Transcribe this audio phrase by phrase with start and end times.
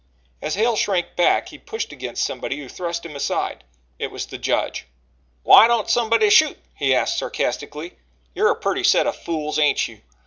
[0.41, 3.63] As Hale shrank back, he pushed against somebody who thrust him aside.
[3.99, 4.87] It was the judge:
[5.43, 7.99] "Why don't somebody shoot?" he asked sarcastically.
[8.33, 10.01] "You're a purty set o' fools, ain't you?